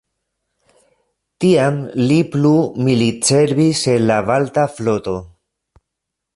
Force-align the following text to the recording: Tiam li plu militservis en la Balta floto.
Tiam 1.45 1.77
li 2.11 2.17
plu 2.37 2.55
militservis 2.89 3.85
en 3.95 4.03
la 4.13 4.19
Balta 4.33 4.67
floto. 4.79 5.15